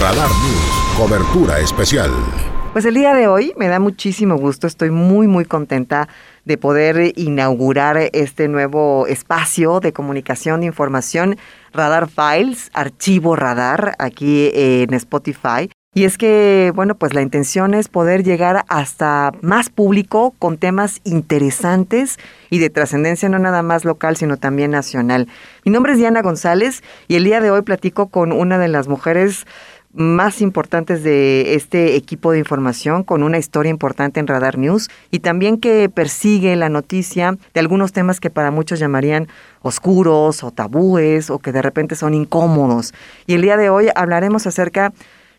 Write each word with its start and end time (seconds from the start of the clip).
Radar 0.00 0.30
News, 0.30 0.96
cobertura 0.96 1.58
especial. 1.58 2.10
Pues 2.72 2.86
el 2.86 2.94
día 2.94 3.12
de 3.12 3.28
hoy 3.28 3.52
me 3.58 3.68
da 3.68 3.78
muchísimo 3.78 4.36
gusto, 4.36 4.66
estoy 4.66 4.90
muy 4.90 5.26
muy 5.26 5.44
contenta 5.44 6.08
de 6.46 6.56
poder 6.56 7.12
inaugurar 7.16 7.98
este 8.14 8.48
nuevo 8.48 9.06
espacio 9.08 9.78
de 9.80 9.92
comunicación 9.92 10.60
de 10.60 10.66
información, 10.68 11.36
Radar 11.74 12.08
Files, 12.08 12.70
archivo 12.72 13.36
radar, 13.36 13.94
aquí 13.98 14.50
en 14.54 14.94
Spotify. 14.94 15.68
Y 15.92 16.04
es 16.04 16.18
que, 16.18 16.70
bueno, 16.76 16.94
pues 16.94 17.14
la 17.14 17.20
intención 17.20 17.74
es 17.74 17.88
poder 17.88 18.22
llegar 18.22 18.64
hasta 18.68 19.32
más 19.42 19.70
público 19.70 20.32
con 20.38 20.56
temas 20.56 21.00
interesantes 21.02 22.16
y 22.48 22.60
de 22.60 22.70
trascendencia 22.70 23.28
no 23.28 23.40
nada 23.40 23.64
más 23.64 23.84
local, 23.84 24.16
sino 24.16 24.36
también 24.36 24.70
nacional. 24.70 25.26
Mi 25.64 25.72
nombre 25.72 25.92
es 25.92 25.98
Diana 25.98 26.22
González 26.22 26.84
y 27.08 27.16
el 27.16 27.24
día 27.24 27.40
de 27.40 27.50
hoy 27.50 27.62
platico 27.62 28.08
con 28.08 28.30
una 28.30 28.56
de 28.58 28.68
las 28.68 28.86
mujeres 28.86 29.46
más 29.92 30.40
importantes 30.40 31.02
de 31.02 31.54
este 31.54 31.96
equipo 31.96 32.30
de 32.32 32.38
información 32.38 33.02
con 33.02 33.22
una 33.22 33.38
historia 33.38 33.70
importante 33.70 34.20
en 34.20 34.26
Radar 34.26 34.56
News 34.56 34.88
y 35.10 35.18
también 35.18 35.58
que 35.58 35.88
persigue 35.88 36.54
la 36.56 36.68
noticia 36.68 37.36
de 37.54 37.60
algunos 37.60 37.92
temas 37.92 38.20
que 38.20 38.30
para 38.30 38.50
muchos 38.50 38.78
llamarían 38.78 39.28
oscuros 39.62 40.44
o 40.44 40.52
tabúes 40.52 41.30
o 41.30 41.40
que 41.40 41.52
de 41.52 41.62
repente 41.62 41.96
son 41.96 42.14
incómodos. 42.14 42.94
Y 43.26 43.34
el 43.34 43.42
día 43.42 43.56
de 43.56 43.70
hoy 43.70 43.88
hablaremos 43.94 44.46
acerca 44.46 44.92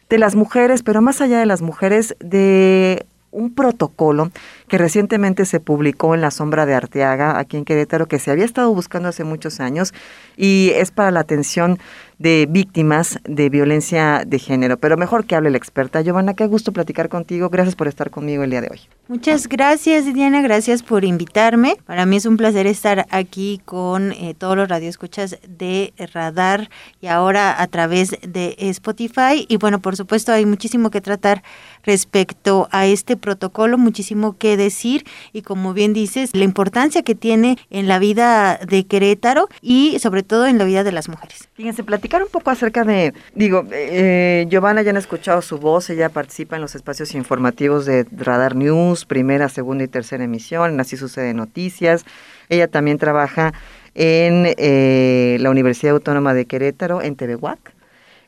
de 0.10 0.18
las 0.18 0.36
mujeres, 0.36 0.84
pero 0.84 1.02
más 1.02 1.22
allá 1.22 1.40
de 1.40 1.46
las 1.46 1.62
mujeres, 1.62 2.18
de 2.20 3.06
un 3.32 3.54
protocolo 3.54 4.32
que 4.68 4.78
recientemente 4.78 5.46
se 5.46 5.60
publicó 5.60 6.16
en 6.16 6.22
la 6.22 6.32
sombra 6.32 6.66
de 6.66 6.74
Arteaga, 6.74 7.40
aquí 7.40 7.58
en 7.58 7.66
Querétaro, 7.66 8.08
que 8.08 8.20
se 8.20 8.32
había 8.32 8.46
estado 8.46 8.74
buscando 8.74 9.10
hace 9.10 9.24
muchos 9.24 9.60
años 9.60 9.94
y 10.38 10.72
es 10.76 10.92
para 10.92 11.12
la 11.12 11.22
atención 11.22 11.80
de 12.22 12.48
víctimas 12.48 13.18
de 13.24 13.50
violencia 13.50 14.24
de 14.26 14.38
género. 14.38 14.78
Pero 14.78 14.96
mejor 14.96 15.26
que 15.26 15.36
hable 15.36 15.50
la 15.50 15.58
experta. 15.58 16.02
Giovanna, 16.02 16.36
qué 16.36 16.46
gusto 16.46 16.72
platicar 16.72 17.10
contigo. 17.10 17.50
Gracias 17.50 17.76
por 17.76 17.88
estar 17.88 18.12
conmigo 18.12 18.44
el 18.44 18.52
día 18.52 18.62
de 18.62 18.70
hoy. 18.70 18.80
Muchas 19.08 19.48
gracias, 19.48 20.06
Diana. 20.14 20.42
Gracias 20.42 20.84
por 20.84 21.04
invitarme. 21.04 21.78
Para 21.86 22.06
mí 22.06 22.18
es 22.18 22.28
un 22.28 22.38
placer 22.38 22.68
estar 22.68 23.08
aquí 23.10 23.60
con 23.66 24.12
eh, 24.12 24.36
todos 24.38 24.56
los 24.56 24.70
radioescuchas 24.70 25.38
de 25.48 25.94
Radar 26.14 26.70
y 27.02 27.08
ahora 27.08 27.60
a 27.60 27.68
través 27.68 28.12
de 28.22 28.56
Spotify. 28.60 29.46
Y 29.48 29.58
bueno, 29.58 29.80
por 29.80 29.96
supuesto, 29.96 30.32
hay 30.32 30.46
muchísimo 30.46 30.92
que 30.92 31.02
tratar 31.02 31.42
respecto 31.84 32.68
a 32.72 32.86
este 32.86 33.18
protocolo, 33.18 33.78
muchísimo 33.78 34.38
que 34.38 34.58
decir 34.58 35.06
y 35.34 35.42
como 35.42 35.74
bien 35.74 35.94
dices, 35.94 36.32
la 36.34 36.44
importancia 36.44 37.04
que 37.04 37.16
tiene 37.16 37.58
en 37.70 37.88
la 37.88 38.00
vida 38.00 38.58
de 38.58 38.86
Querétaro 38.86 39.48
y 39.62 40.00
sobre 40.00 40.24
todo 40.24 40.48
en 40.48 40.58
la 40.58 40.66
vida 40.66 40.84
de 40.84 40.92
las 40.92 41.10
mujeres. 41.10 41.50
Fíjense, 41.54 41.84
platicar 41.84 42.22
un 42.24 42.30
poco 42.30 42.52
acerca 42.52 42.84
de, 42.84 43.14
digo, 43.36 43.66
eh, 43.72 44.48
Giovanna 44.50 44.82
ya 44.82 44.92
han 44.92 44.98
escuchado 44.98 45.42
su 45.42 45.58
voz, 45.58 45.90
ella 45.90 46.10
participa 46.10 46.56
en 46.56 46.62
los 46.62 46.76
espacios 46.76 47.14
informativos 47.16 47.86
de 47.86 48.06
Radar 48.12 48.56
News, 48.56 49.06
primera, 49.06 49.50
segunda 49.50 49.84
y 49.84 49.88
tercera 49.88 50.24
emisión, 50.24 50.80
Así 50.80 50.98
Sucede 50.98 51.34
Noticias. 51.34 52.06
Ella 52.50 52.68
también 52.68 52.98
trabaja 52.98 53.54
en 53.96 54.54
eh, 54.58 55.38
la 55.40 55.50
Universidad 55.50 55.94
Autónoma 55.94 56.34
de 56.34 56.46
Querétaro, 56.46 57.02
en 57.02 57.16
TVWAC. 57.16 57.74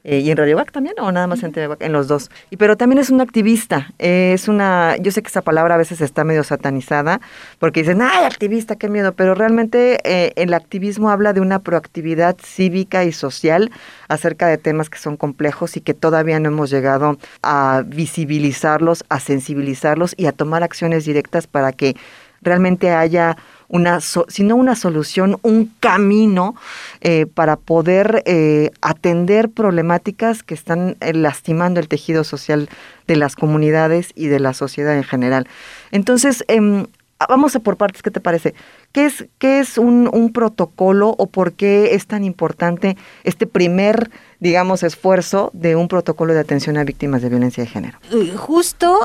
Eh, 0.03 0.19
y 0.19 0.31
en 0.31 0.37
Radio 0.37 0.57
Bac 0.57 0.71
también, 0.71 0.95
o 0.99 1.11
nada 1.13 1.27
más 1.27 1.43
en 1.43 1.53
TV 1.53 1.77
en 1.79 1.93
los 1.93 2.09
dos. 2.09 2.29
Y 2.49 2.57
pero 2.57 2.75
también 2.75 2.99
es 2.99 3.09
una 3.09 3.23
activista, 3.23 3.93
es 3.99 4.49
una, 4.49 4.97
yo 4.97 5.11
sé 5.11 5.21
que 5.21 5.29
esa 5.29 5.41
palabra 5.41 5.75
a 5.75 5.77
veces 5.77 6.01
está 6.01 6.25
medio 6.25 6.43
satanizada, 6.43 7.21
porque 7.57 7.81
dicen, 7.81 8.01
ay, 8.01 8.25
activista, 8.25 8.75
qué 8.75 8.89
miedo, 8.89 9.13
pero 9.13 9.33
realmente 9.33 9.99
eh, 10.03 10.33
el 10.35 10.53
activismo 10.53 11.09
habla 11.09 11.31
de 11.31 11.39
una 11.39 11.59
proactividad 11.59 12.35
cívica 12.43 13.05
y 13.05 13.13
social 13.13 13.71
acerca 14.09 14.47
de 14.47 14.57
temas 14.57 14.89
que 14.89 14.97
son 14.97 15.15
complejos 15.15 15.77
y 15.77 15.81
que 15.81 15.93
todavía 15.93 16.37
no 16.39 16.49
hemos 16.49 16.69
llegado 16.69 17.17
a 17.41 17.83
visibilizarlos, 17.85 19.05
a 19.07 19.21
sensibilizarlos 19.21 20.15
y 20.17 20.25
a 20.25 20.33
tomar 20.33 20.63
acciones 20.63 21.05
directas 21.05 21.47
para 21.47 21.71
que 21.71 21.95
realmente 22.41 22.91
haya 22.91 23.37
una, 23.73 23.99
sino 24.01 24.55
una 24.55 24.75
solución, 24.75 25.39
un 25.41 25.73
camino 25.79 26.55
eh, 27.01 27.25
para 27.25 27.55
poder 27.55 28.21
eh, 28.27 28.69
atender 28.81 29.49
problemáticas 29.49 30.43
que 30.43 30.53
están 30.53 30.95
eh, 30.99 31.11
lastimando 31.13 31.79
el 31.79 31.87
tejido 31.87 32.23
social 32.23 32.69
de 33.07 33.15
las 33.15 33.35
comunidades 33.35 34.11
y 34.13 34.27
de 34.27 34.39
la 34.39 34.53
sociedad 34.53 34.95
en 34.95 35.03
general. 35.03 35.47
Entonces, 35.89 36.45
em, 36.49 36.85
vamos 37.27 37.55
a 37.55 37.61
por 37.61 37.77
partes, 37.77 38.03
¿qué 38.03 38.11
te 38.11 38.19
parece? 38.19 38.53
¿Qué 38.91 39.05
es, 39.07 39.25
qué 39.39 39.59
es 39.59 39.79
un, 39.79 40.07
un, 40.13 40.31
protocolo 40.31 41.15
o 41.17 41.25
por 41.25 41.53
qué 41.53 41.95
es 41.95 42.05
tan 42.05 42.23
importante 42.23 42.95
este 43.23 43.47
primer, 43.47 44.11
digamos, 44.39 44.83
esfuerzo 44.83 45.49
de 45.53 45.75
un 45.75 45.87
protocolo 45.87 46.35
de 46.35 46.41
atención 46.41 46.77
a 46.77 46.83
víctimas 46.83 47.23
de 47.23 47.29
violencia 47.29 47.63
de 47.63 47.69
género? 47.71 47.97
Justo 48.37 48.99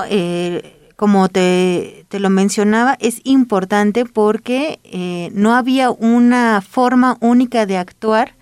como 0.98 1.28
te, 1.28 2.06
te, 2.08 2.18
lo 2.18 2.28
mencionaba, 2.28 2.96
es 2.98 3.20
importante 3.22 4.04
porque 4.04 4.80
eh, 4.82 5.30
no 5.32 5.54
había 5.54 5.92
una 5.92 6.60
forma 6.60 7.16
única 7.20 7.66
de 7.66 7.76
actuar 7.76 8.34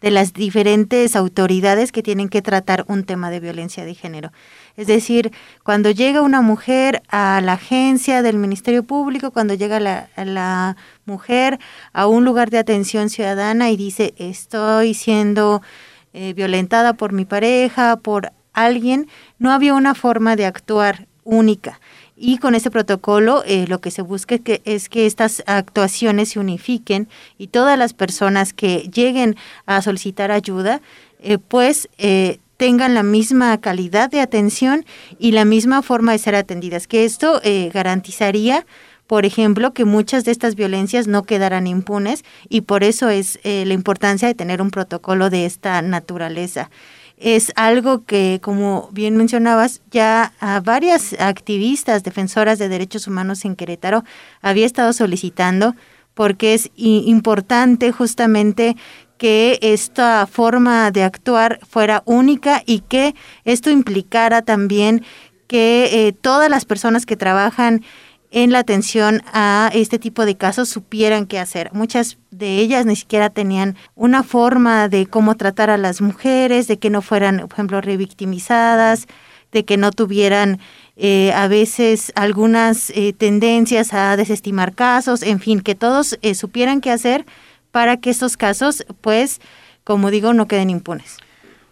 de 0.00 0.10
las 0.10 0.32
diferentes 0.32 1.14
autoridades 1.14 1.92
que 1.92 2.02
tienen 2.02 2.28
que 2.28 2.42
tratar 2.42 2.84
un 2.88 3.04
tema 3.04 3.30
de 3.30 3.38
violencia 3.38 3.84
de 3.84 3.94
género. 3.94 4.32
Es 4.76 4.88
decir, 4.88 5.30
cuando 5.62 5.92
llega 5.92 6.22
una 6.22 6.40
mujer 6.40 7.00
a 7.10 7.40
la 7.44 7.52
agencia 7.52 8.22
del 8.22 8.38
Ministerio 8.38 8.82
Público, 8.82 9.30
cuando 9.30 9.54
llega 9.54 9.78
la, 9.78 10.08
la 10.16 10.76
mujer 11.04 11.60
a 11.92 12.08
un 12.08 12.24
lugar 12.24 12.50
de 12.50 12.58
atención 12.58 13.08
ciudadana 13.08 13.70
y 13.70 13.76
dice, 13.76 14.14
estoy 14.16 14.94
siendo 14.94 15.62
eh, 16.12 16.32
violentada 16.32 16.94
por 16.94 17.12
mi 17.12 17.24
pareja, 17.24 17.98
por 17.98 18.32
alguien, 18.52 19.06
no 19.38 19.52
había 19.52 19.74
una 19.74 19.94
forma 19.94 20.34
de 20.34 20.46
actuar 20.46 21.06
única. 21.22 21.80
Y 22.22 22.36
con 22.36 22.54
este 22.54 22.70
protocolo 22.70 23.42
eh, 23.46 23.64
lo 23.66 23.80
que 23.80 23.90
se 23.90 24.02
busca 24.02 24.34
es 24.34 24.42
que, 24.42 24.60
es 24.66 24.90
que 24.90 25.06
estas 25.06 25.42
actuaciones 25.46 26.28
se 26.28 26.38
unifiquen 26.38 27.08
y 27.38 27.46
todas 27.46 27.78
las 27.78 27.94
personas 27.94 28.52
que 28.52 28.90
lleguen 28.94 29.36
a 29.64 29.80
solicitar 29.80 30.30
ayuda, 30.30 30.82
eh, 31.20 31.38
pues 31.38 31.88
eh, 31.96 32.38
tengan 32.58 32.92
la 32.92 33.02
misma 33.02 33.58
calidad 33.58 34.10
de 34.10 34.20
atención 34.20 34.84
y 35.18 35.32
la 35.32 35.46
misma 35.46 35.80
forma 35.80 36.12
de 36.12 36.18
ser 36.18 36.34
atendidas. 36.34 36.86
Que 36.86 37.06
esto 37.06 37.40
garantizaría 37.72 38.66
por 39.06 39.24
ejemplo, 39.24 39.72
que 39.72 39.84
muchas 39.84 40.24
de 40.24 40.30
estas 40.30 40.54
violencias 40.54 41.08
no 41.08 41.24
quedarán 41.24 41.66
impunes 41.66 42.22
y 42.48 42.60
por 42.60 42.84
eso 42.84 43.08
es 43.08 43.40
la 43.42 43.74
importancia 43.74 44.28
de 44.28 44.36
tener 44.36 44.62
un 44.62 44.70
protocolo 44.70 45.30
de 45.30 45.46
esta 45.46 45.82
naturaleza 45.82 46.70
es 47.20 47.52
algo 47.54 48.04
que, 48.04 48.40
como 48.42 48.88
bien 48.92 49.16
mencionabas, 49.16 49.82
ya 49.90 50.32
varias 50.64 51.14
activistas 51.20 52.02
defensoras 52.02 52.58
de 52.58 52.68
derechos 52.68 53.06
humanos 53.06 53.44
en 53.44 53.56
Querétaro 53.56 54.04
había 54.40 54.66
estado 54.66 54.92
solicitando 54.94 55.76
porque 56.14 56.54
es 56.54 56.70
importante 56.76 57.92
justamente 57.92 58.76
que 59.18 59.58
esta 59.60 60.26
forma 60.26 60.90
de 60.90 61.02
actuar 61.02 61.60
fuera 61.68 62.02
única 62.06 62.62
y 62.64 62.80
que 62.80 63.14
esto 63.44 63.70
implicara 63.70 64.40
también 64.40 65.04
que 65.46 66.06
eh, 66.08 66.12
todas 66.12 66.48
las 66.48 66.64
personas 66.64 67.04
que 67.04 67.16
trabajan 67.16 67.82
en 68.30 68.52
la 68.52 68.60
atención 68.60 69.22
a 69.32 69.70
este 69.74 69.98
tipo 69.98 70.24
de 70.24 70.36
casos 70.36 70.68
supieran 70.68 71.26
qué 71.26 71.38
hacer. 71.38 71.70
Muchas 71.72 72.18
de 72.30 72.58
ellas 72.58 72.86
ni 72.86 72.96
siquiera 72.96 73.30
tenían 73.30 73.76
una 73.94 74.22
forma 74.22 74.88
de 74.88 75.06
cómo 75.06 75.36
tratar 75.36 75.70
a 75.70 75.76
las 75.76 76.00
mujeres, 76.00 76.68
de 76.68 76.78
que 76.78 76.90
no 76.90 77.02
fueran, 77.02 77.38
por 77.40 77.52
ejemplo, 77.52 77.80
revictimizadas, 77.80 79.06
de 79.50 79.64
que 79.64 79.76
no 79.76 79.90
tuvieran 79.90 80.60
eh, 80.96 81.32
a 81.32 81.48
veces 81.48 82.12
algunas 82.14 82.90
eh, 82.90 83.12
tendencias 83.12 83.92
a 83.92 84.16
desestimar 84.16 84.74
casos, 84.74 85.22
en 85.22 85.40
fin, 85.40 85.60
que 85.60 85.74
todos 85.74 86.18
eh, 86.22 86.34
supieran 86.34 86.80
qué 86.80 86.92
hacer 86.92 87.26
para 87.72 87.96
que 87.96 88.10
estos 88.10 88.36
casos, 88.36 88.84
pues, 89.00 89.40
como 89.82 90.10
digo, 90.10 90.34
no 90.34 90.46
queden 90.46 90.70
impunes. 90.70 91.16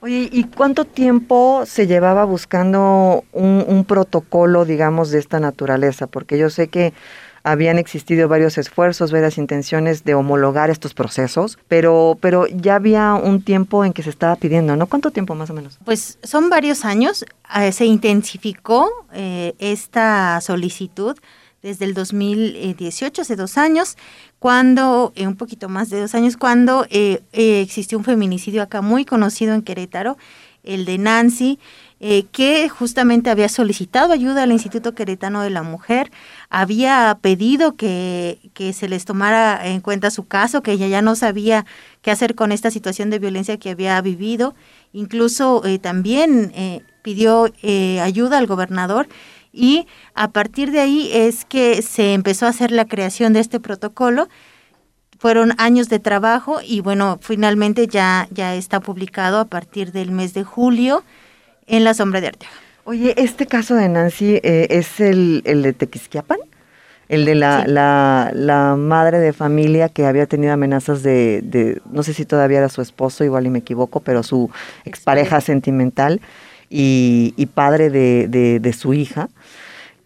Oye, 0.00 0.28
¿y 0.31 0.44
cuánto 0.44 0.84
tiempo 0.84 1.64
se 1.66 1.88
llevaba 1.88 2.25
buscando 2.25 3.25
un, 3.32 3.84
protocolo, 3.87 4.64
digamos, 4.64 5.11
de 5.11 5.19
esta 5.19 5.40
naturaleza? 5.40 6.06
Porque 6.06 6.38
yo 6.38 6.50
sé 6.50 6.69
que 6.69 6.93
habían 7.43 7.78
existido 7.78 8.28
varios 8.28 8.58
esfuerzos, 8.58 9.11
varias 9.11 9.38
intenciones 9.38 10.05
de 10.05 10.14
homologar 10.14 10.70
estos 10.70 10.94
procesos, 10.94 11.58
pero, 11.67 12.17
pero 12.20 12.46
ya 12.46 12.76
había 12.76 13.14
un 13.14 13.43
tiempo 13.43 13.84
en 13.84 13.93
que 13.93 14.05
se 14.05 14.11
estaba 14.11 14.37
pidiendo, 14.37 14.76
¿no? 14.76 14.87
¿Cuánto 14.87 15.11
tiempo 15.11 15.34
más 15.34 15.50
o 15.50 15.55
menos? 15.55 15.78
Pues 15.84 16.19
son 16.23 16.49
varios 16.49 16.84
años. 16.84 17.25
Eh, 17.58 17.73
se 17.73 17.87
intensificó 17.87 18.88
eh, 19.12 19.55
esta 19.58 20.40
solicitud 20.40 21.17
desde 21.62 21.87
el 21.87 21.94
2018, 21.94 23.23
hace 23.23 23.34
dos 23.34 23.58
años, 23.58 23.96
cuando, 24.38 25.12
eh, 25.17 25.26
un 25.26 25.37
poquito 25.37 25.69
más 25.69 25.90
de 25.90 26.00
dos 26.00 26.14
años, 26.14 26.37
cuando 26.37 26.87
eh, 26.90 27.23
eh, 27.32 27.61
existió 27.61 27.99
un 27.99 28.05
feminicidio 28.05 28.62
acá 28.62 28.82
muy 28.82 29.05
conocido 29.05 29.55
en 29.55 29.62
Querétaro. 29.62 30.17
el 30.64 30.85
de 30.85 30.99
Nancy, 30.99 31.58
eh, 32.00 32.26
que 32.31 32.69
justamente 32.69 33.29
había 33.29 33.49
solicitado 33.49 34.12
ayuda 34.12 34.44
al 34.44 34.52
Instituto 34.52 34.94
Queretano 34.94 35.43
de 35.43 35.50
la 35.50 35.64
Mujer, 35.64 36.12
había 36.49 37.19
pedido 37.20 37.75
que, 37.75 38.38
que, 38.55 38.73
se 38.73 38.88
les 38.88 39.05
tomara 39.05 39.67
en 39.67 39.81
cuenta 39.81 40.12
su 40.12 40.29
caso, 40.29 40.62
que 40.62 40.70
ella 40.70 40.87
ya 40.87 41.02
no 41.02 41.17
sabía 41.17 41.67
qué 42.00 42.12
hacer 42.12 42.37
con 42.37 42.52
esta 42.52 42.70
situación 42.70 43.11
de 43.11 43.19
violencia 43.19 43.58
que 43.58 43.70
había 43.70 44.00
vivido, 44.00 44.55
incluso 44.93 45.64
eh, 45.64 45.81
también 45.81 46.52
pidió 47.02 47.52
ayuda 48.00 48.38
al 48.38 48.46
gobernador 48.46 49.08
y 49.53 49.87
a 50.15 50.29
partir 50.31 50.71
de 50.71 50.81
ahí 50.81 51.11
es 51.12 51.45
que 51.45 51.83
se 51.83 52.15
empezó 52.15 52.47
a 52.47 52.50
hacer 52.50 52.71
la 52.71 52.85
creación 52.85 53.33
de 53.33 53.41
este 53.41 53.61
protocolo. 53.61 54.29
Fueron 55.19 55.53
años 55.59 55.89
de 55.89 55.99
trabajo 55.99 56.61
y 56.65 56.81
bueno, 56.81 57.19
finalmente 57.21 57.89
ya, 57.89 58.29
ya 58.31 58.55
está 58.55 58.81
publicado 58.81 59.41
a 59.41 59.47
partir 59.47 59.91
del 59.91 60.12
mes 60.12 60.33
de 60.33 60.45
julio 60.45 61.03
en 61.67 61.85
La 61.85 61.95
Sombra 61.95 62.21
de 62.21 62.29
Arteaga. 62.29 62.55
Oye, 62.85 63.15
este 63.19 63.47
caso 63.47 63.75
de 63.75 63.89
Nancy 63.89 64.41
eh, 64.43 64.69
es 64.71 65.00
el, 65.00 65.43
el, 65.45 65.62
de 65.62 65.73
Tequisquiapan, 65.73 66.39
el 67.09 67.25
de 67.25 67.35
la, 67.35 67.67
la, 67.67 68.31
la, 68.33 68.77
madre 68.77 69.19
de 69.19 69.33
familia 69.33 69.89
que 69.89 70.06
había 70.06 70.27
tenido 70.27 70.53
amenazas 70.53 71.03
de, 71.03 71.43
de, 71.43 71.83
no 71.91 72.03
sé 72.03 72.15
si 72.15 72.25
todavía 72.25 72.59
era 72.59 72.69
su 72.71 72.81
esposo, 72.81 73.25
igual 73.25 73.45
y 73.45 73.50
me 73.50 73.59
equivoco, 73.59 74.00
pero 74.00 74.23
su 74.23 74.50
expareja 74.87 75.41
sentimental 75.43 76.23
y, 76.70 77.35
y 77.37 77.47
padre 77.47 77.91
de, 77.91 78.29
de, 78.29 78.61
de, 78.61 78.73
su 78.73 78.94
hija. 78.94 79.29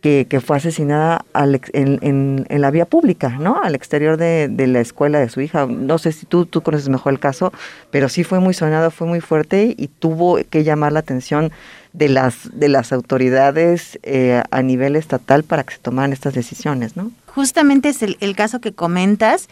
Que, 0.00 0.26
fue 0.44 0.56
asesinada 0.56 1.24
al, 1.32 1.60
en, 1.72 2.44
en, 2.48 2.60
la 2.60 2.72
vía 2.72 2.86
pública, 2.86 3.28
¿no? 3.38 3.60
Al 3.62 3.76
exterior 3.76 4.16
de, 4.16 4.48
de, 4.50 4.66
la 4.66 4.80
escuela 4.80 5.20
de 5.20 5.28
su 5.28 5.40
hija. 5.40 5.66
No 5.66 5.96
sé 5.98 6.10
si 6.10 6.26
tú, 6.26 6.48
conoces 6.60 6.88
mejor 6.88 7.12
el 7.12 7.20
caso, 7.20 7.52
pero 7.92 8.08
sí 8.08 8.24
fue 8.24 8.40
muy 8.40 8.52
sonado, 8.52 8.90
fue 8.90 9.06
muy 9.06 9.20
fuerte 9.20 9.76
y 9.78 9.86
tuvo 9.86 10.40
que 10.50 10.64
llamar 10.64 10.90
la 10.90 10.98
atención 10.98 11.52
de 11.92 12.08
las, 12.08 12.50
de 12.52 12.68
las 12.68 12.92
autoridades 12.92 14.00
eh, 14.02 14.42
a 14.50 14.62
nivel 14.62 14.96
estatal 14.96 15.44
para 15.44 15.62
que 15.62 15.74
se 15.74 15.80
tomaran 15.80 16.12
estas 16.12 16.34
decisiones, 16.34 16.96
¿no? 16.96 17.12
Justamente 17.26 17.90
es 17.90 18.02
el, 18.02 18.16
el 18.18 18.34
caso 18.34 18.60
que 18.60 18.72
comentas. 18.72 19.48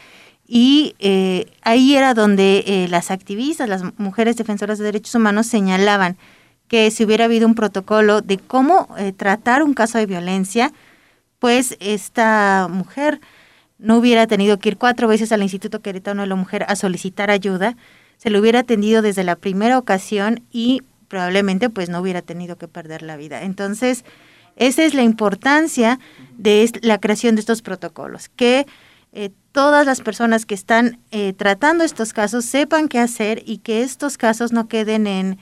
Y 0.52 0.96
eh, 0.98 1.46
ahí 1.62 1.94
era 1.94 2.12
donde 2.12 2.64
eh, 2.66 2.88
las 2.88 3.12
activistas, 3.12 3.68
las 3.68 3.84
mujeres 3.98 4.36
defensoras 4.36 4.78
de 4.78 4.84
derechos 4.84 5.14
humanos 5.14 5.46
señalaban 5.46 6.16
que 6.70 6.92
si 6.92 7.02
hubiera 7.02 7.24
habido 7.24 7.48
un 7.48 7.56
protocolo 7.56 8.20
de 8.20 8.38
cómo 8.38 8.94
eh, 8.96 9.12
tratar 9.12 9.64
un 9.64 9.74
caso 9.74 9.98
de 9.98 10.06
violencia, 10.06 10.72
pues 11.40 11.76
esta 11.80 12.68
mujer 12.70 13.20
no 13.80 13.96
hubiera 13.96 14.28
tenido 14.28 14.60
que 14.60 14.68
ir 14.68 14.76
cuatro 14.76 15.08
veces 15.08 15.32
al 15.32 15.42
Instituto 15.42 15.82
Queretano 15.82 16.22
de 16.22 16.28
la 16.28 16.36
Mujer 16.36 16.64
a 16.68 16.76
solicitar 16.76 17.28
ayuda, 17.28 17.76
se 18.18 18.30
le 18.30 18.38
hubiera 18.38 18.60
atendido 18.60 19.02
desde 19.02 19.24
la 19.24 19.34
primera 19.34 19.78
ocasión 19.78 20.44
y 20.52 20.82
probablemente 21.08 21.70
pues 21.70 21.88
no 21.88 21.98
hubiera 21.98 22.22
tenido 22.22 22.56
que 22.56 22.68
perder 22.68 23.02
la 23.02 23.16
vida. 23.16 23.42
Entonces, 23.42 24.04
esa 24.54 24.84
es 24.84 24.94
la 24.94 25.02
importancia 25.02 25.98
de 26.38 26.70
la 26.82 26.98
creación 26.98 27.34
de 27.34 27.40
estos 27.40 27.62
protocolos, 27.62 28.28
que 28.28 28.68
eh, 29.12 29.30
todas 29.50 29.86
las 29.86 30.02
personas 30.02 30.46
que 30.46 30.54
están 30.54 31.00
eh, 31.10 31.32
tratando 31.32 31.82
estos 31.82 32.12
casos 32.12 32.44
sepan 32.44 32.86
qué 32.86 33.00
hacer 33.00 33.42
y 33.44 33.58
que 33.58 33.82
estos 33.82 34.18
casos 34.18 34.52
no 34.52 34.68
queden 34.68 35.08
en 35.08 35.38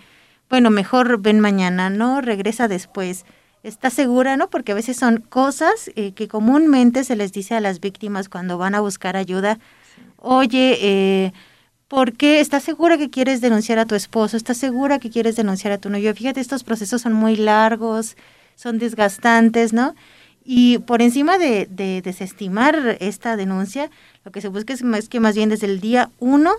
bueno, 0.50 0.70
mejor 0.70 1.20
ven 1.20 1.40
mañana, 1.40 1.90
¿no? 1.90 2.20
Regresa 2.20 2.68
después. 2.68 3.24
¿Estás 3.62 3.92
segura, 3.92 4.36
no? 4.36 4.48
Porque 4.50 4.72
a 4.72 4.74
veces 4.74 4.96
son 4.96 5.18
cosas 5.18 5.90
eh, 5.96 6.12
que 6.12 6.28
comúnmente 6.28 7.04
se 7.04 7.16
les 7.16 7.32
dice 7.32 7.54
a 7.54 7.60
las 7.60 7.80
víctimas 7.80 8.28
cuando 8.28 8.56
van 8.56 8.74
a 8.74 8.80
buscar 8.80 9.16
ayuda. 9.16 9.58
Oye, 10.16 10.78
eh, 10.80 11.32
¿por 11.88 12.12
qué 12.12 12.40
estás 12.40 12.62
segura 12.62 12.96
que 12.96 13.10
quieres 13.10 13.40
denunciar 13.40 13.78
a 13.78 13.84
tu 13.86 13.94
esposo? 13.94 14.36
¿Estás 14.36 14.56
segura 14.58 14.98
que 14.98 15.10
quieres 15.10 15.36
denunciar 15.36 15.72
a 15.72 15.78
tu 15.78 15.90
novio? 15.90 16.14
Fíjate, 16.14 16.40
estos 16.40 16.64
procesos 16.64 17.02
son 17.02 17.12
muy 17.12 17.36
largos, 17.36 18.16
son 18.54 18.78
desgastantes, 18.78 19.72
¿no? 19.72 19.94
Y 20.44 20.78
por 20.78 21.02
encima 21.02 21.36
de, 21.36 21.66
de 21.66 22.00
desestimar 22.00 22.96
esta 23.00 23.36
denuncia, 23.36 23.90
lo 24.24 24.32
que 24.32 24.40
se 24.40 24.48
busca 24.48 24.72
es, 24.72 24.82
es 24.82 25.08
que 25.08 25.20
más 25.20 25.34
bien 25.34 25.50
desde 25.50 25.66
el 25.66 25.80
día 25.80 26.10
uno 26.20 26.52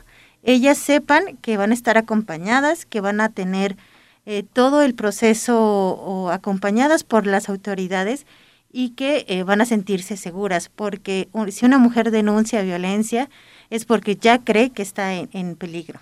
ellas 0.44 0.78
sepan 0.78 1.38
que 1.42 1.58
van 1.58 1.72
a 1.72 1.74
estar 1.74 1.98
acompañadas, 1.98 2.86
que 2.86 3.02
van 3.02 3.22
a 3.22 3.30
tener 3.30 3.78
eh, 4.26 4.44
todo 4.54 4.82
el 4.82 4.96
proceso 4.96 6.30
acompañadas 6.32 7.04
por 7.04 7.26
las 7.26 7.50
autoridades 7.50 8.26
y 8.72 8.92
que 8.92 9.26
eh, 9.28 9.44
van 9.44 9.62
a 9.62 9.66
sentirse 9.66 10.18
seguras, 10.18 10.70
porque 10.70 11.28
si 11.50 11.66
una 11.66 11.80
mujer 11.80 12.12
denuncia 12.12 12.62
violencia 12.62 13.30
es 13.70 13.86
porque 13.86 14.16
ya 14.16 14.40
cree 14.40 14.70
que 14.70 14.84
está 14.84 15.14
en, 15.14 15.30
en 15.34 15.56
peligro. 15.56 16.00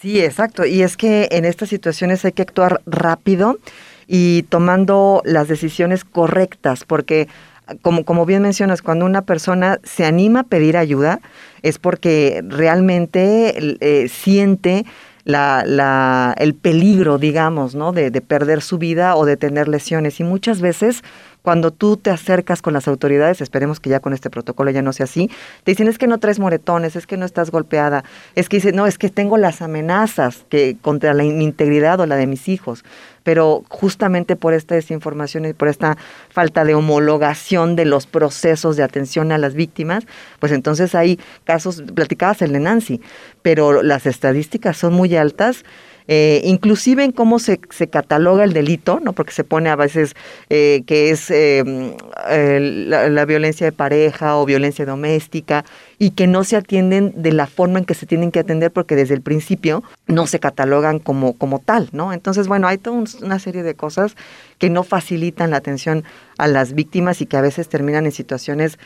Sí, 0.00 0.20
exacto. 0.20 0.64
Y 0.64 0.82
es 0.82 0.96
que 0.96 1.28
en 1.30 1.44
estas 1.44 1.68
situaciones 1.68 2.24
hay 2.24 2.32
que 2.32 2.42
actuar 2.42 2.82
rápido 2.86 3.58
y 4.06 4.42
tomando 4.44 5.22
las 5.24 5.48
decisiones 5.48 6.04
correctas, 6.04 6.84
porque 6.84 7.28
como, 7.82 8.04
como 8.04 8.26
bien 8.26 8.42
mencionas, 8.42 8.82
cuando 8.82 9.04
una 9.04 9.22
persona 9.22 9.78
se 9.82 10.04
anima 10.04 10.40
a 10.40 10.44
pedir 10.44 10.76
ayuda, 10.76 11.20
es 11.62 11.78
porque 11.78 12.42
realmente 12.46 13.76
eh, 13.80 14.08
siente 14.08 14.84
la, 15.24 15.64
la, 15.66 16.34
el 16.38 16.54
peligro, 16.54 17.18
digamos, 17.18 17.74
¿no? 17.74 17.92
De, 17.92 18.10
de, 18.10 18.20
perder 18.20 18.62
su 18.62 18.78
vida 18.78 19.16
o 19.16 19.24
de 19.24 19.36
tener 19.36 19.68
lesiones. 19.68 20.20
Y 20.20 20.24
muchas 20.24 20.60
veces 20.60 21.02
cuando 21.42 21.70
tú 21.70 21.96
te 21.96 22.10
acercas 22.10 22.62
con 22.62 22.72
las 22.72 22.88
autoridades, 22.88 23.40
esperemos 23.40 23.80
que 23.80 23.90
ya 23.90 24.00
con 24.00 24.12
este 24.12 24.30
protocolo 24.30 24.70
ya 24.70 24.82
no 24.82 24.92
sea 24.92 25.04
así, 25.04 25.30
te 25.64 25.72
dicen 25.72 25.88
es 25.88 25.98
que 25.98 26.06
no 26.06 26.18
traes 26.18 26.38
moretones, 26.38 26.96
es 26.96 27.06
que 27.06 27.16
no 27.16 27.24
estás 27.24 27.50
golpeada, 27.50 28.04
es 28.34 28.48
que 28.48 28.58
dice, 28.58 28.72
no, 28.72 28.86
es 28.86 28.98
que 28.98 29.08
tengo 29.08 29.36
las 29.36 29.62
amenazas 29.62 30.44
que 30.48 30.76
contra 30.80 31.14
la, 31.14 31.22
mi 31.22 31.44
integridad 31.44 32.00
o 32.00 32.06
la 32.06 32.16
de 32.16 32.26
mis 32.26 32.48
hijos 32.48 32.84
pero 33.22 33.64
justamente 33.68 34.36
por 34.36 34.54
esta 34.54 34.74
desinformación 34.74 35.44
y 35.44 35.52
por 35.52 35.68
esta 35.68 35.96
falta 36.30 36.64
de 36.64 36.74
homologación 36.74 37.76
de 37.76 37.84
los 37.84 38.06
procesos 38.06 38.76
de 38.76 38.82
atención 38.82 39.32
a 39.32 39.38
las 39.38 39.54
víctimas, 39.54 40.06
pues 40.38 40.52
entonces 40.52 40.94
hay 40.94 41.18
casos, 41.44 41.82
platicabas 41.94 42.42
el 42.42 42.52
de 42.52 42.60
Nancy, 42.60 43.00
pero 43.42 43.82
las 43.82 44.06
estadísticas 44.06 44.76
son 44.76 44.94
muy 44.94 45.16
altas 45.16 45.64
eh, 46.12 46.42
inclusive 46.44 47.04
en 47.04 47.12
cómo 47.12 47.38
se, 47.38 47.60
se, 47.70 47.86
cataloga 47.86 48.42
el 48.42 48.52
delito, 48.52 48.98
¿no? 48.98 49.12
porque 49.12 49.30
se 49.30 49.44
pone 49.44 49.70
a 49.70 49.76
veces 49.76 50.16
eh, 50.48 50.82
que 50.84 51.10
es 51.10 51.30
eh, 51.30 51.62
la, 52.28 53.08
la, 53.08 53.24
violencia 53.26 53.64
de 53.64 53.70
pareja 53.70 54.36
o 54.36 54.44
violencia 54.44 54.84
doméstica 54.84 55.64
y 56.00 56.10
que 56.10 56.26
no 56.26 56.42
se 56.42 56.56
atienden 56.56 57.12
de 57.14 57.30
la 57.30 57.46
forma 57.46 57.78
en 57.78 57.84
que 57.84 57.94
se 57.94 58.06
tienen 58.06 58.32
que 58.32 58.40
atender 58.40 58.72
porque 58.72 58.96
desde 58.96 59.14
el 59.14 59.22
principio 59.22 59.84
no 60.08 60.26
se 60.26 60.40
catalogan 60.40 60.98
como, 60.98 61.34
como 61.34 61.60
tal, 61.60 61.90
¿no? 61.92 62.12
Entonces, 62.12 62.48
bueno, 62.48 62.66
hay 62.66 62.78
toda 62.78 63.04
una 63.22 63.38
serie 63.38 63.62
de 63.62 63.74
cosas 63.76 64.16
que 64.58 64.68
no 64.68 64.82
facilitan 64.82 65.52
la 65.52 65.58
atención 65.58 66.02
a 66.38 66.48
las 66.48 66.72
víctimas 66.72 67.20
y 67.20 67.26
que 67.26 67.36
a 67.36 67.40
veces 67.40 67.68
terminan 67.68 68.06
en 68.06 68.10
situaciones 68.10 68.80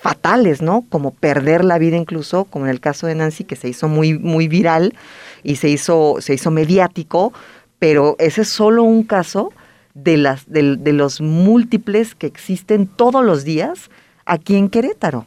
fatales, 0.00 0.62
¿no? 0.62 0.84
Como 0.88 1.12
perder 1.12 1.64
la 1.64 1.78
vida 1.78 1.96
incluso, 1.96 2.44
como 2.44 2.66
en 2.66 2.70
el 2.70 2.80
caso 2.80 3.06
de 3.06 3.14
Nancy, 3.14 3.44
que 3.44 3.56
se 3.56 3.68
hizo 3.68 3.88
muy, 3.88 4.18
muy 4.18 4.48
viral 4.48 4.94
y 5.42 5.56
se 5.56 5.68
hizo, 5.68 6.16
se 6.20 6.34
hizo 6.34 6.50
mediático, 6.50 7.32
pero 7.78 8.16
ese 8.18 8.42
es 8.42 8.48
solo 8.48 8.82
un 8.82 9.02
caso 9.02 9.52
de, 9.94 10.16
las, 10.16 10.48
de, 10.48 10.76
de 10.76 10.92
los 10.92 11.20
múltiples 11.20 12.14
que 12.14 12.26
existen 12.26 12.86
todos 12.86 13.24
los 13.24 13.44
días 13.44 13.90
aquí 14.24 14.56
en 14.56 14.68
Querétaro. 14.68 15.26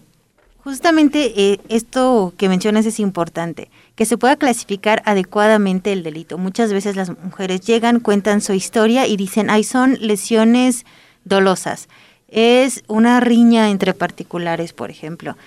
Justamente 0.64 1.34
eh, 1.36 1.60
esto 1.70 2.34
que 2.38 2.48
mencionas 2.48 2.86
es 2.86 3.00
importante, 3.00 3.72
que 3.96 4.06
se 4.06 4.18
pueda 4.18 4.36
clasificar 4.36 5.02
adecuadamente 5.06 5.92
el 5.92 6.04
delito. 6.04 6.38
Muchas 6.38 6.72
veces 6.72 6.96
las 6.96 7.10
mujeres 7.18 7.62
llegan, 7.62 8.00
cuentan 8.00 8.42
su 8.42 8.54
historia 8.54 9.08
y 9.08 9.18
dicen, 9.18 9.50
ay, 9.50 9.64
son 9.64 9.98
lesiones 10.00 10.86
dolosas 11.26 11.90
es 12.32 12.84
una 12.88 13.20
riña 13.20 13.70
entre 13.70 13.94
particulares, 13.94 14.74
por 14.74 14.90
ejemplo, 14.90 15.38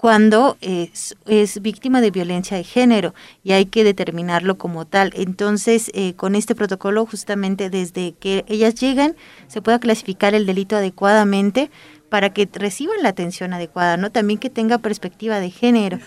cuando 0.00 0.56
es, 0.62 1.14
es, 1.26 1.60
víctima 1.60 2.00
de 2.00 2.10
violencia 2.10 2.56
de 2.56 2.64
género 2.64 3.12
y 3.44 3.52
hay 3.52 3.66
que 3.66 3.84
determinarlo 3.84 4.56
como 4.56 4.86
tal. 4.86 5.12
Entonces, 5.14 5.90
eh, 5.92 6.14
con 6.14 6.34
este 6.36 6.54
protocolo, 6.54 7.04
justamente 7.04 7.68
desde 7.68 8.12
que 8.12 8.46
ellas 8.48 8.76
llegan, 8.76 9.14
se 9.46 9.60
pueda 9.60 9.78
clasificar 9.78 10.34
el 10.34 10.46
delito 10.46 10.76
adecuadamente 10.76 11.70
para 12.08 12.30
que 12.30 12.48
reciban 12.50 13.02
la 13.02 13.10
atención 13.10 13.52
adecuada, 13.52 13.98
¿no? 13.98 14.10
También 14.10 14.38
que 14.38 14.48
tenga 14.48 14.78
perspectiva 14.78 15.38
de 15.38 15.50
género. 15.50 15.98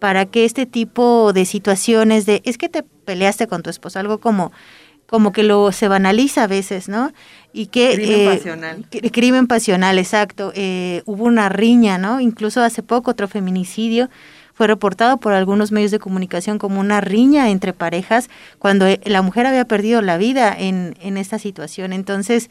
Para 0.00 0.26
que 0.26 0.44
este 0.44 0.66
tipo 0.66 1.32
de 1.32 1.44
situaciones 1.44 2.26
de 2.26 2.42
es 2.44 2.58
que 2.58 2.68
te 2.68 2.82
peleaste 2.82 3.46
con 3.46 3.62
tu 3.62 3.70
esposo, 3.70 4.00
algo 4.00 4.18
como 4.18 4.50
como 5.08 5.32
que 5.32 5.42
lo 5.42 5.72
se 5.72 5.88
banaliza 5.88 6.44
a 6.44 6.46
veces, 6.46 6.88
¿no? 6.88 7.12
Y 7.52 7.66
que 7.66 7.94
crimen 7.94 8.20
eh, 8.20 8.26
pasional. 8.26 8.86
Crimen 9.12 9.46
pasional, 9.46 9.98
exacto. 9.98 10.52
Eh, 10.54 11.02
hubo 11.06 11.24
una 11.24 11.48
riña, 11.48 11.96
¿no? 11.96 12.20
Incluso 12.20 12.62
hace 12.62 12.82
poco 12.82 13.10
otro 13.10 13.26
feminicidio 13.26 14.10
fue 14.52 14.66
reportado 14.66 15.18
por 15.18 15.32
algunos 15.32 15.72
medios 15.72 15.92
de 15.92 15.98
comunicación 15.98 16.58
como 16.58 16.80
una 16.80 17.00
riña 17.00 17.48
entre 17.48 17.72
parejas 17.72 18.28
cuando 18.58 18.86
eh, 18.86 19.00
la 19.04 19.22
mujer 19.22 19.46
había 19.46 19.64
perdido 19.64 20.02
la 20.02 20.18
vida 20.18 20.54
en, 20.56 20.94
en 21.00 21.16
esta 21.16 21.38
situación. 21.38 21.92
Entonces, 21.92 22.50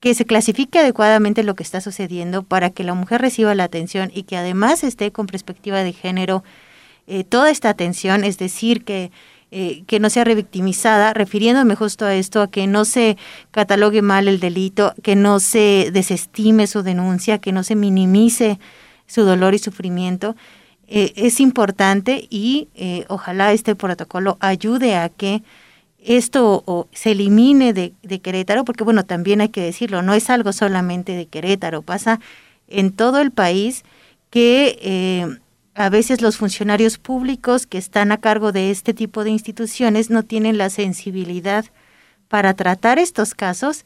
que 0.00 0.14
se 0.14 0.24
clasifique 0.24 0.80
adecuadamente 0.80 1.44
lo 1.44 1.54
que 1.54 1.62
está 1.62 1.80
sucediendo 1.80 2.42
para 2.42 2.70
que 2.70 2.82
la 2.82 2.94
mujer 2.94 3.20
reciba 3.20 3.54
la 3.54 3.64
atención 3.64 4.10
y 4.12 4.24
que 4.24 4.36
además 4.36 4.82
esté 4.82 5.12
con 5.12 5.26
perspectiva 5.26 5.82
de 5.82 5.92
género 5.92 6.42
eh, 7.06 7.24
toda 7.24 7.50
esta 7.50 7.70
atención, 7.70 8.22
es 8.22 8.36
decir, 8.36 8.84
que 8.84 9.10
eh, 9.50 9.84
que 9.86 9.98
no 9.98 10.10
sea 10.10 10.24
revictimizada, 10.24 11.14
refiriéndome 11.14 11.74
justo 11.74 12.04
a 12.04 12.14
esto, 12.14 12.42
a 12.42 12.50
que 12.50 12.66
no 12.66 12.84
se 12.84 13.16
catalogue 13.50 14.02
mal 14.02 14.28
el 14.28 14.40
delito, 14.40 14.92
que 15.02 15.16
no 15.16 15.40
se 15.40 15.88
desestime 15.90 16.66
su 16.66 16.82
denuncia, 16.82 17.38
que 17.38 17.52
no 17.52 17.62
se 17.62 17.74
minimice 17.74 18.58
su 19.06 19.22
dolor 19.22 19.54
y 19.54 19.58
sufrimiento, 19.58 20.36
eh, 20.86 21.14
es 21.16 21.40
importante 21.40 22.26
y 22.28 22.68
eh, 22.74 23.06
ojalá 23.08 23.52
este 23.52 23.74
protocolo 23.74 24.36
ayude 24.40 24.96
a 24.96 25.08
que 25.08 25.42
esto 25.98 26.86
se 26.92 27.12
elimine 27.12 27.72
de, 27.72 27.94
de, 28.02 28.20
Querétaro, 28.20 28.66
porque 28.66 28.84
bueno, 28.84 29.06
también 29.06 29.40
hay 29.40 29.48
que 29.48 29.62
decirlo, 29.62 30.02
no 30.02 30.12
es 30.12 30.28
algo 30.28 30.52
solamente 30.52 31.12
de 31.12 31.26
Querétaro, 31.26 31.80
pasa 31.80 32.20
en 32.66 32.92
todo 32.92 33.20
el 33.20 33.30
país 33.30 33.82
que 34.28 35.38
a 35.78 35.90
veces 35.90 36.20
los 36.22 36.38
funcionarios 36.38 36.98
públicos 36.98 37.68
que 37.68 37.78
están 37.78 38.10
a 38.10 38.18
cargo 38.18 38.50
de 38.50 38.72
este 38.72 38.94
tipo 38.94 39.22
de 39.22 39.30
instituciones 39.30 40.10
no 40.10 40.24
tienen 40.24 40.58
la 40.58 40.70
sensibilidad 40.70 41.66
para 42.26 42.54
tratar 42.54 42.98
estos 42.98 43.32
casos 43.32 43.84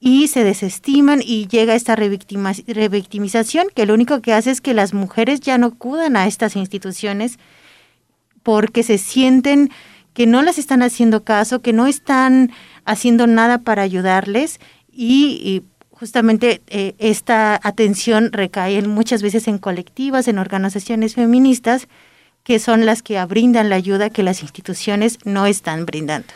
y 0.00 0.28
se 0.28 0.42
desestiman 0.42 1.20
y 1.22 1.46
llega 1.46 1.74
esta 1.74 1.96
revictimización 1.96 3.66
que 3.74 3.84
lo 3.84 3.92
único 3.92 4.22
que 4.22 4.32
hace 4.32 4.52
es 4.52 4.62
que 4.62 4.72
las 4.72 4.94
mujeres 4.94 5.40
ya 5.40 5.58
no 5.58 5.66
acudan 5.66 6.16
a 6.16 6.26
estas 6.26 6.56
instituciones 6.56 7.38
porque 8.42 8.82
se 8.82 8.96
sienten 8.96 9.70
que 10.14 10.26
no 10.26 10.40
las 10.40 10.56
están 10.56 10.82
haciendo 10.82 11.24
caso, 11.24 11.60
que 11.60 11.74
no 11.74 11.86
están 11.86 12.52
haciendo 12.86 13.26
nada 13.26 13.58
para 13.58 13.82
ayudarles 13.82 14.60
y, 14.90 15.40
y 15.44 15.62
justamente 15.94 16.60
eh, 16.66 16.94
esta 16.98 17.58
atención 17.62 18.32
recae 18.32 18.82
muchas 18.82 19.22
veces 19.22 19.48
en 19.48 19.58
colectivas, 19.58 20.28
en 20.28 20.38
organizaciones 20.38 21.14
feministas, 21.14 21.88
que 22.42 22.58
son 22.58 22.84
las 22.84 23.02
que 23.02 23.24
brindan 23.24 23.70
la 23.70 23.76
ayuda 23.76 24.10
que 24.10 24.22
las 24.22 24.42
instituciones 24.42 25.18
no 25.24 25.46
están 25.46 25.86
brindando. 25.86 26.28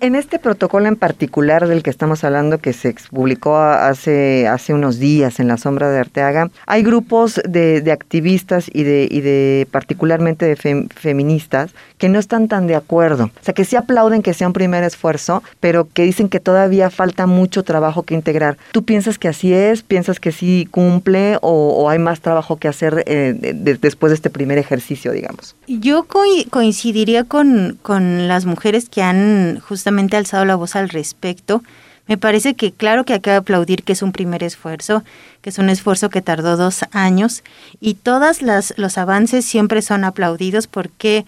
En, 0.00 0.14
este 0.14 0.38
protocolo 0.38 0.86
en 0.86 0.94
particular 0.94 1.66
del 1.66 1.82
que 1.82 1.90
estamos 1.90 2.22
hablando, 2.22 2.58
que 2.58 2.72
se 2.72 2.94
publicó 3.10 3.56
hace, 3.56 4.46
hace 4.46 4.74
unos 4.74 5.00
días 5.00 5.40
en 5.40 5.48
la 5.48 5.56
sombra 5.56 5.90
de 5.90 5.98
Arteaga, 5.98 6.50
hay 6.66 6.84
grupos 6.84 7.40
de, 7.44 7.90
activistas 7.90 8.70
y 8.72 8.84
de, 8.84 9.08
y 9.10 9.22
de 9.22 9.66
particularmente 9.72 10.46
de 10.46 10.86
feministas 10.94 11.74
que 11.98 12.08
no 12.08 12.20
están 12.20 12.46
tan 12.46 12.68
de 12.68 12.76
acuerdo. 12.76 13.24
O 13.24 13.44
sea, 13.44 13.54
que 13.54 13.64
sí 13.64 13.74
aplauden 13.74 14.22
que 14.22 14.34
sea 14.34 14.46
un 14.46 14.52
primer 14.52 14.84
esfuerzo, 14.84 15.42
pero 15.58 15.88
que 15.92 16.04
dicen 16.04 16.28
que 16.28 16.38
todavía 16.38 16.88
falta 16.90 17.26
mucho 17.26 17.64
trabajo 17.64 18.04
que 18.04 18.14
integrar. 18.14 18.58
¿Tú 18.70 18.84
piensas 18.84 19.18
que 19.18 19.28
así 19.28 19.52
es? 19.52 19.82
¿Piensas 19.82 20.20
que 20.20 20.30
sí 20.30 20.68
cumple 20.70 21.38
o, 21.42 21.90
hay 21.90 21.98
más 21.98 22.20
trabajo 22.20 22.56
que 22.56 22.68
hacer 22.68 23.02
eh, 23.06 23.34
después 23.80 24.10
de 24.10 24.14
este 24.14 24.30
primer 24.30 24.58
ejercicio, 24.58 25.10
digamos? 25.12 25.56
Yo 25.66 26.06
coincidiría 26.50 27.24
con, 27.24 27.78
con 27.82 28.28
las 28.28 28.46
mujeres 28.46 28.88
que 28.88 29.02
han 29.02 29.60
justamente 29.72 30.18
alzado 30.18 30.44
la 30.44 30.54
voz 30.54 30.76
al 30.76 30.90
respecto. 30.90 31.62
Me 32.06 32.18
parece 32.18 32.52
que 32.52 32.72
claro 32.72 33.04
que 33.04 33.14
hay 33.14 33.20
que 33.20 33.30
aplaudir 33.32 33.84
que 33.84 33.94
es 33.94 34.02
un 34.02 34.12
primer 34.12 34.42
esfuerzo, 34.42 35.02
que 35.40 35.48
es 35.48 35.58
un 35.58 35.70
esfuerzo 35.70 36.10
que 36.10 36.20
tardó 36.20 36.58
dos 36.58 36.80
años 36.92 37.42
y 37.80 37.94
todos 37.94 38.42
los 38.42 38.98
avances 38.98 39.46
siempre 39.46 39.80
son 39.80 40.04
aplaudidos 40.04 40.66
porque 40.66 41.24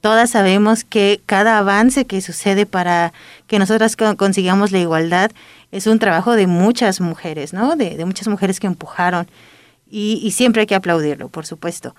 todas 0.00 0.30
sabemos 0.30 0.84
que 0.84 1.20
cada 1.26 1.58
avance 1.58 2.04
que 2.04 2.20
sucede 2.20 2.66
para 2.66 3.12
que 3.48 3.58
nosotras 3.58 3.96
consigamos 3.96 4.70
la 4.70 4.78
igualdad 4.78 5.32
es 5.72 5.88
un 5.88 5.98
trabajo 5.98 6.36
de 6.36 6.46
muchas 6.46 7.00
mujeres, 7.00 7.52
¿no? 7.52 7.74
De, 7.74 8.04
muchas 8.04 8.28
mujeres 8.28 8.60
que 8.60 8.68
empujaron 8.68 9.26
y, 9.90 10.30
siempre 10.30 10.60
hay 10.60 10.66
que 10.66 10.76
aplaudirlo, 10.76 11.30
por 11.30 11.46
supuesto. 11.46 11.96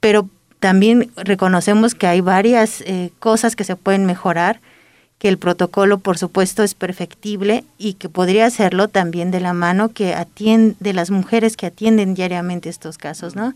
Pero 0.00 0.26
también 0.58 1.10
reconocemos 1.16 1.94
que 1.94 2.06
hay 2.06 2.22
varias 2.22 2.80
eh, 2.86 3.10
cosas 3.18 3.56
que 3.56 3.64
se 3.64 3.76
pueden 3.76 4.06
mejorar 4.06 4.62
que 5.18 5.28
el 5.28 5.38
protocolo, 5.38 5.98
por 5.98 6.18
supuesto, 6.18 6.62
es 6.62 6.74
perfectible 6.74 7.64
y 7.78 7.94
que 7.94 8.08
podría 8.08 8.46
hacerlo 8.46 8.88
también 8.88 9.30
de 9.30 9.40
la 9.40 9.52
mano 9.52 9.90
que 9.90 10.14
atiende, 10.14 10.76
de 10.80 10.92
las 10.92 11.10
mujeres 11.10 11.56
que 11.56 11.66
atienden 11.66 12.14
diariamente 12.14 12.68
estos 12.68 12.98
casos, 12.98 13.36
¿no? 13.36 13.54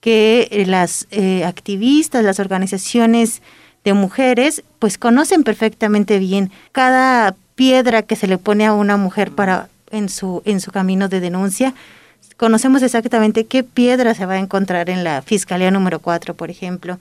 Que 0.00 0.48
eh, 0.50 0.66
las 0.66 1.06
eh, 1.10 1.44
activistas, 1.44 2.24
las 2.24 2.40
organizaciones 2.40 3.42
de 3.84 3.94
mujeres, 3.94 4.62
pues 4.78 4.98
conocen 4.98 5.44
perfectamente 5.44 6.18
bien 6.18 6.50
cada 6.72 7.34
piedra 7.54 8.02
que 8.02 8.16
se 8.16 8.26
le 8.26 8.38
pone 8.38 8.66
a 8.66 8.72
una 8.72 8.96
mujer 8.96 9.32
para 9.32 9.68
en 9.90 10.08
su 10.08 10.42
en 10.44 10.60
su 10.60 10.70
camino 10.70 11.08
de 11.08 11.20
denuncia. 11.20 11.74
Conocemos 12.36 12.82
exactamente 12.82 13.46
qué 13.46 13.64
piedra 13.64 14.14
se 14.14 14.26
va 14.26 14.34
a 14.34 14.38
encontrar 14.38 14.90
en 14.90 15.02
la 15.02 15.22
Fiscalía 15.22 15.70
número 15.70 15.98
4, 15.98 16.34
por 16.34 16.50
ejemplo, 16.50 16.98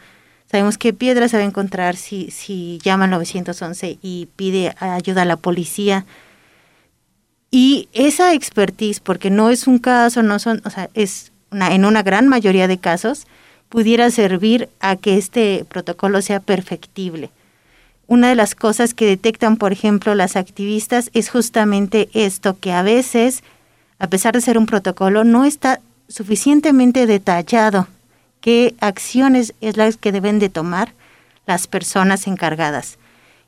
Sabemos 0.50 0.78
qué 0.78 0.94
piedra 0.94 1.28
se 1.28 1.38
va 1.38 1.44
a 1.44 1.46
encontrar 1.46 1.98
si, 1.98 2.80
llama 2.82 3.04
al 3.06 3.12
911 3.12 4.00
y 4.02 4.30
pide 4.38 4.74
ayuda 4.80 5.24
a 5.24 5.26
la 5.26 5.36
policía. 5.36 6.06
Y 7.52 7.90
esa 7.92 8.34
expertise, 8.34 9.02
porque 9.02 9.30
no 9.30 9.50
es 9.50 9.68
un 9.68 9.78
caso, 9.78 10.24
no 10.24 10.40
son, 10.40 10.62
o 10.66 10.70
sea, 10.70 10.90
es 10.94 11.34
una, 11.52 11.76
en 11.76 11.84
una 11.84 12.02
gran 12.02 12.30
mayoría 12.30 12.68
de 12.68 12.78
casos, 12.78 13.28
pudiera 13.68 14.10
servir 14.10 14.70
a 14.80 14.96
que 14.96 15.18
este 15.18 15.66
protocolo 15.68 16.22
sea 16.22 16.40
perfectible. 16.40 17.30
Una 18.08 18.30
de 18.30 18.36
las 18.36 18.56
cosas 18.56 18.94
que 18.94 19.06
detectan, 19.06 19.58
por 19.58 19.74
ejemplo, 19.74 20.16
las 20.16 20.38
activistas 20.38 21.10
es 21.14 21.30
justamente 21.30 22.10
esto, 22.14 22.58
que 22.58 22.72
a 22.72 22.84
veces, 22.84 23.44
a 24.00 24.08
pesar 24.08 24.34
de 24.34 24.40
ser 24.40 24.58
un 24.58 24.66
protocolo, 24.66 25.26
no 25.26 25.44
está 25.44 25.82
suficientemente 26.08 27.06
detallado 27.06 27.88
qué 28.42 28.76
acciones 28.80 29.54
es 29.62 29.78
las 29.78 29.98
que 29.98 30.12
deben 30.12 30.40
de 30.40 30.50
tomar 30.50 30.94
las 31.46 31.68
personas 31.68 32.28
encargadas. 32.28 32.98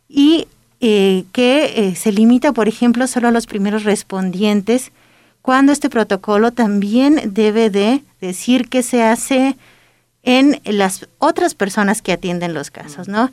Y 0.07 0.47
eh, 0.81 1.25
que 1.33 1.87
eh, 1.89 1.95
se 1.95 2.11
limita, 2.11 2.53
por 2.53 2.67
ejemplo, 2.67 3.05
solo 3.07 3.27
a 3.27 3.31
los 3.31 3.47
primeros 3.47 3.83
respondientes, 3.83 4.91
cuando 5.41 5.71
este 5.71 5.89
protocolo 5.89 6.51
también 6.51 7.33
debe 7.33 7.69
de 7.69 8.03
decir 8.21 8.69
qué 8.69 8.83
se 8.83 9.03
hace 9.03 9.57
en 10.23 10.61
las 10.65 11.07
otras 11.17 11.55
personas 11.55 12.01
que 12.01 12.11
atienden 12.11 12.53
los 12.53 12.71
casos, 12.71 13.07
¿no? 13.07 13.31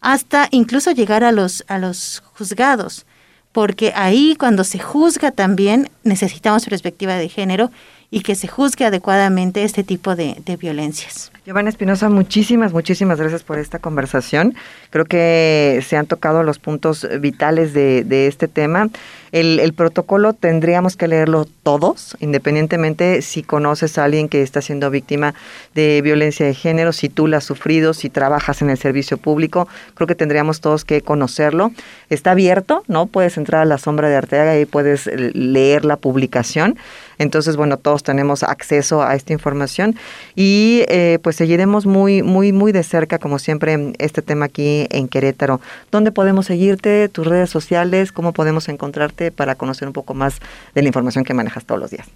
Hasta 0.00 0.48
incluso 0.50 0.92
llegar 0.92 1.24
a 1.24 1.32
los, 1.32 1.64
a 1.68 1.78
los 1.78 2.22
juzgados, 2.34 3.06
porque 3.52 3.92
ahí 3.96 4.36
cuando 4.38 4.64
se 4.64 4.78
juzga 4.78 5.32
también 5.32 5.90
necesitamos 6.04 6.66
perspectiva 6.66 7.14
de 7.14 7.28
género 7.28 7.70
y 8.10 8.20
que 8.20 8.34
se 8.34 8.48
juzgue 8.48 8.86
adecuadamente 8.86 9.64
este 9.64 9.84
tipo 9.84 10.16
de, 10.16 10.36
violencias. 10.58 11.30
Giovanna 11.44 11.68
Espinosa, 11.68 12.08
muchísimas, 12.08 12.72
muchísimas 12.72 13.18
gracias 13.18 13.42
por 13.42 13.58
esta 13.58 13.78
conversación. 13.78 14.54
Creo 14.90 15.04
que 15.04 15.84
se 15.86 15.96
han 15.96 16.06
tocado 16.06 16.42
los 16.42 16.58
puntos 16.58 17.06
vitales 17.20 17.74
de, 17.74 18.26
este 18.26 18.48
tema. 18.48 18.88
El, 19.30 19.60
el, 19.60 19.74
protocolo 19.74 20.32
tendríamos 20.32 20.96
que 20.96 21.06
leerlo 21.06 21.46
todos, 21.62 22.16
independientemente 22.18 23.20
si 23.20 23.42
conoces 23.42 23.98
a 23.98 24.04
alguien 24.04 24.30
que 24.30 24.40
está 24.40 24.62
siendo 24.62 24.90
víctima 24.90 25.34
de 25.74 26.00
violencia 26.02 26.46
de 26.46 26.54
género, 26.54 26.92
si 26.92 27.10
tú 27.10 27.26
la 27.26 27.38
has 27.38 27.44
sufrido, 27.44 27.92
si 27.92 28.08
trabajas 28.08 28.62
en 28.62 28.70
el 28.70 28.78
servicio 28.78 29.18
público, 29.18 29.68
creo 29.94 30.06
que 30.06 30.14
tendríamos 30.14 30.62
todos 30.62 30.86
que 30.86 31.02
conocerlo. 31.02 31.72
Está 32.08 32.30
abierto, 32.30 32.84
¿no? 32.88 33.06
Puedes 33.06 33.36
entrar 33.36 33.60
a 33.60 33.66
la 33.66 33.76
sombra 33.76 34.08
de 34.08 34.16
Arteaga 34.16 34.58
y 34.58 34.64
puedes 34.64 35.06
leer 35.06 35.84
la 35.84 35.96
publicación. 35.98 36.78
Entonces, 37.18 37.56
bueno, 37.56 37.76
todos 37.76 38.02
tenemos 38.02 38.42
acceso 38.42 39.02
a 39.02 39.14
esta 39.14 39.32
información 39.32 39.96
y 40.34 40.84
eh, 40.88 41.18
pues 41.22 41.36
seguiremos 41.36 41.86
muy, 41.86 42.22
muy, 42.22 42.52
muy 42.52 42.72
de 42.72 42.82
cerca, 42.82 43.18
como 43.18 43.38
siempre, 43.38 43.92
este 43.98 44.22
tema 44.22 44.46
aquí 44.46 44.86
en 44.90 45.08
Querétaro. 45.08 45.60
¿Dónde 45.90 46.12
podemos 46.12 46.46
seguirte? 46.46 47.08
¿Tus 47.08 47.26
redes 47.26 47.50
sociales? 47.50 48.12
¿Cómo 48.12 48.32
podemos 48.32 48.68
encontrarte 48.68 49.30
para 49.32 49.54
conocer 49.54 49.88
un 49.88 49.94
poco 49.94 50.14
más 50.14 50.40
de 50.74 50.82
la 50.82 50.88
información 50.88 51.24
que 51.24 51.34
manejas 51.34 51.64
todos 51.64 51.80
los 51.80 51.90
días? 51.90 52.06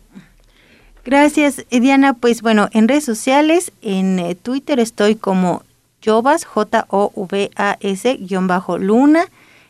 Gracias, 1.04 1.64
Diana. 1.71 2.14
Pues 2.14 2.42
bueno, 2.42 2.68
en 2.73 2.87
redes 2.87 3.04
sociales, 3.04 3.73
en 3.82 4.21
eh, 4.21 4.37
Twitter 4.37 4.78
estoy 4.78 5.16
como 5.16 5.64
Jovas, 6.04 6.44
J-O-V-A-S, 6.44 8.16
guion 8.21 8.47
bajo 8.47 8.78
Luna. 8.78 9.25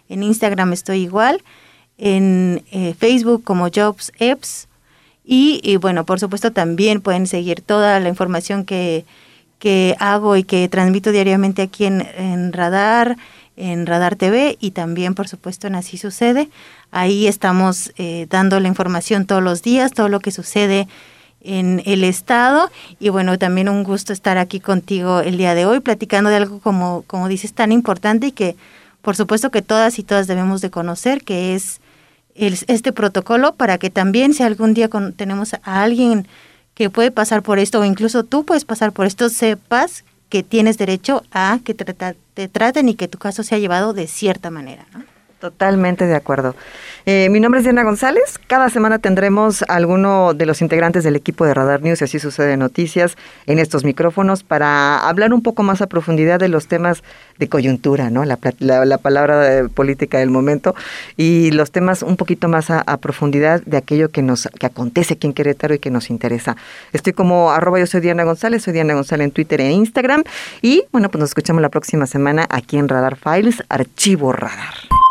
En 0.08 0.22
Instagram 0.22 0.74
estoy 0.74 1.02
igual. 1.02 1.42
En 1.96 2.62
eh, 2.70 2.94
Facebook 2.98 3.44
como 3.44 3.68
Jobs 3.74 4.12
Apps 4.20 4.68
y, 5.24 5.76
bueno, 5.76 6.04
por 6.04 6.18
supuesto 6.18 6.52
también 6.52 7.00
pueden 7.00 7.26
seguir 7.26 7.60
toda 7.60 8.00
la 8.00 8.08
información 8.08 8.64
que, 8.64 9.04
que 9.58 9.94
hago 10.00 10.36
y 10.36 10.42
que 10.42 10.68
transmito 10.68 11.12
diariamente 11.12 11.62
aquí 11.62 11.84
en, 11.84 12.52
Radar, 12.52 13.16
en 13.56 13.86
Radar 13.86 14.16
TV 14.16 14.56
y 14.60 14.72
también, 14.72 15.14
por 15.14 15.28
supuesto, 15.28 15.68
en 15.68 15.76
Así 15.76 15.96
Sucede. 15.96 16.48
Ahí 16.90 17.28
estamos 17.28 17.92
eh, 17.96 18.26
dando 18.28 18.58
la 18.58 18.68
información 18.68 19.24
todos 19.24 19.42
los 19.42 19.62
días, 19.62 19.92
todo 19.92 20.08
lo 20.08 20.18
que 20.18 20.32
sucede 20.32 20.88
en 21.44 21.82
el 21.86 22.04
estado 22.04 22.70
y 23.00 23.08
bueno, 23.08 23.38
también 23.38 23.68
un 23.68 23.82
gusto 23.82 24.12
estar 24.12 24.38
aquí 24.38 24.60
contigo 24.60 25.20
el 25.20 25.36
día 25.38 25.54
de 25.54 25.66
hoy 25.66 25.80
platicando 25.80 26.30
de 26.30 26.36
algo 26.36 26.60
como, 26.60 27.02
como 27.08 27.28
dices 27.28 27.52
tan 27.52 27.72
importante 27.72 28.28
y 28.28 28.32
que 28.32 28.56
por 29.02 29.16
supuesto 29.16 29.50
que 29.50 29.62
todas 29.62 29.98
y 29.98 30.04
todas 30.04 30.28
debemos 30.28 30.60
de 30.60 30.70
conocer, 30.70 31.24
que 31.24 31.54
es 31.56 31.80
este 32.34 32.92
protocolo 32.92 33.54
para 33.54 33.78
que 33.78 33.90
también 33.90 34.34
si 34.34 34.42
algún 34.42 34.74
día 34.74 34.88
tenemos 35.16 35.54
a 35.54 35.82
alguien 35.82 36.26
que 36.74 36.90
puede 36.90 37.10
pasar 37.10 37.42
por 37.42 37.58
esto 37.58 37.80
o 37.80 37.84
incluso 37.84 38.24
tú 38.24 38.44
puedes 38.44 38.64
pasar 38.64 38.92
por 38.92 39.06
esto, 39.06 39.28
sepas 39.28 40.04
que 40.28 40.42
tienes 40.42 40.78
derecho 40.78 41.24
a 41.30 41.58
que 41.62 41.74
te, 41.74 41.84
te 42.34 42.48
traten 42.48 42.88
y 42.88 42.94
que 42.94 43.08
tu 43.08 43.18
caso 43.18 43.42
sea 43.42 43.58
llevado 43.58 43.92
de 43.92 44.06
cierta 44.06 44.50
manera. 44.50 44.86
¿no? 44.94 45.11
Totalmente 45.42 46.06
de 46.06 46.14
acuerdo. 46.14 46.54
Eh, 47.04 47.28
mi 47.28 47.40
nombre 47.40 47.58
es 47.58 47.64
Diana 47.64 47.82
González. 47.82 48.38
Cada 48.46 48.70
semana 48.70 49.00
tendremos 49.00 49.62
a 49.62 49.74
alguno 49.74 50.34
de 50.34 50.46
los 50.46 50.62
integrantes 50.62 51.02
del 51.02 51.16
equipo 51.16 51.44
de 51.44 51.52
Radar 51.52 51.82
News, 51.82 52.00
y 52.00 52.04
así 52.04 52.20
sucede 52.20 52.56
noticias, 52.56 53.16
en 53.46 53.58
estos 53.58 53.82
micrófonos 53.82 54.44
para 54.44 54.98
hablar 54.98 55.34
un 55.34 55.42
poco 55.42 55.64
más 55.64 55.82
a 55.82 55.88
profundidad 55.88 56.38
de 56.38 56.46
los 56.46 56.68
temas 56.68 57.02
de 57.40 57.48
coyuntura, 57.48 58.08
¿no? 58.08 58.24
La, 58.24 58.36
palabra 58.98 59.40
de 59.40 59.68
política 59.68 60.20
del 60.20 60.30
momento 60.30 60.76
y 61.16 61.50
los 61.50 61.72
temas 61.72 62.04
un 62.04 62.16
poquito 62.16 62.46
más 62.46 62.70
a, 62.70 62.84
profundidad 62.98 63.62
de 63.62 63.78
aquello 63.78 64.10
que 64.10 64.22
nos 64.22 64.48
que 64.60 64.66
acontece 64.66 65.14
aquí 65.14 65.26
en 65.26 65.32
Querétaro 65.32 65.74
y 65.74 65.80
que 65.80 65.90
nos 65.90 66.08
interesa. 66.08 66.56
Estoy 66.92 67.14
como 67.14 67.50
arroba 67.50 67.80
yo 67.80 67.88
soy 67.88 68.00
Diana 68.00 68.22
González, 68.22 68.62
soy 68.62 68.74
Diana 68.74 68.94
González 68.94 69.24
en 69.24 69.32
Twitter 69.32 69.60
e 69.60 69.72
Instagram 69.72 70.22
y 70.60 70.84
bueno, 70.92 71.10
pues 71.10 71.18
nos 71.18 71.30
escuchamos 71.30 71.62
la 71.62 71.68
próxima 71.68 72.06
semana 72.06 72.46
aquí 72.48 72.78
en 72.78 72.88
Radar 72.88 73.16
Files, 73.16 73.64
Archivo 73.68 74.30
Radar. 74.30 75.01